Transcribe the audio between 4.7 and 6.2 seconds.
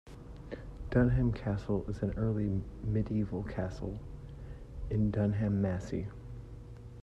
in Dunham Massey.